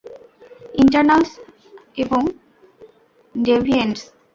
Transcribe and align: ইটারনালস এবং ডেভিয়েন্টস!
ইটারনালস 0.81 1.31
এবং 1.97 2.21
ডেভিয়েন্টস! 3.35 4.01